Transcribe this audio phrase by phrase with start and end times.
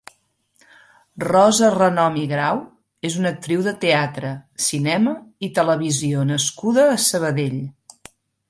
[1.23, 2.63] Rosa Renom i Grau
[3.11, 4.33] és una actriu de teatre,
[4.71, 5.15] cinema
[5.49, 7.63] i televisió nascuda a Sabadell.